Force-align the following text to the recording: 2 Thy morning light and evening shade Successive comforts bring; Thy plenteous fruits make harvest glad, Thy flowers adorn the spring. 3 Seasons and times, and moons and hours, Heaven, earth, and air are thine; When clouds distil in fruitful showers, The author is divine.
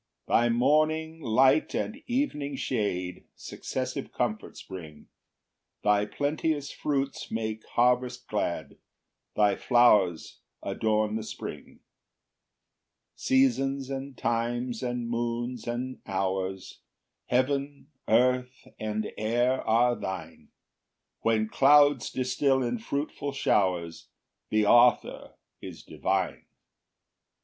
2 0.25 0.33
Thy 0.33 0.49
morning 0.49 1.21
light 1.21 1.75
and 1.75 2.01
evening 2.07 2.55
shade 2.55 3.23
Successive 3.35 4.11
comforts 4.11 4.63
bring; 4.63 5.09
Thy 5.83 6.07
plenteous 6.07 6.71
fruits 6.71 7.29
make 7.29 7.63
harvest 7.75 8.27
glad, 8.27 8.79
Thy 9.35 9.55
flowers 9.55 10.39
adorn 10.63 11.17
the 11.17 11.21
spring. 11.23 11.81
3 13.13 13.13
Seasons 13.13 13.91
and 13.91 14.17
times, 14.17 14.81
and 14.81 15.07
moons 15.07 15.67
and 15.67 16.01
hours, 16.07 16.79
Heaven, 17.27 17.91
earth, 18.07 18.67
and 18.79 19.11
air 19.19 19.61
are 19.69 19.93
thine; 19.95 20.49
When 21.19 21.47
clouds 21.47 22.09
distil 22.09 22.63
in 22.63 22.79
fruitful 22.79 23.33
showers, 23.33 24.07
The 24.49 24.65
author 24.65 25.35
is 25.61 25.83
divine. 25.83 26.45